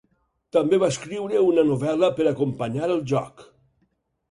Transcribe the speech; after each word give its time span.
També 0.55 0.79
va 0.83 0.89
escriure 0.93 1.43
una 1.49 1.67
novel·la 1.69 2.11
per 2.17 2.27
acompanyar 2.33 2.91
el 2.97 3.07
joc. 3.15 3.49